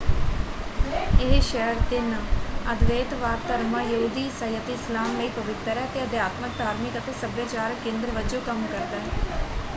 [1.21, 2.15] ਇਹ ਸ਼ਹਿਰ ਤਿੰਨ
[2.71, 8.11] ਅਦਵੈਤਵਾਦ ਧਰਮਾਂ- ਯਹੂਦੀ ਈਸਾਈ ਅਤੇ ਇਸਲਾਮ ਲਈ ਪਵਿੱਤਰ ਹੈ ਅਤੇ ਅਧਿਆਤਮਕ ਧਾਰਮਿਕ ਅਤੇ ਸੱਭਿਆਚਾਰਕ ਕੇਂਦਰ
[8.13, 9.59] ਵਜੋਂ ਕੰਮ ਕਰਦਾ ਹੈ।